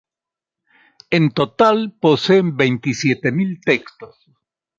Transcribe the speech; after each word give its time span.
En 1.17 1.25
total, 1.39 1.77
poseen 2.01 2.47
veintisiete 2.61 3.29
mil 3.39 3.51
textos. 3.69 4.15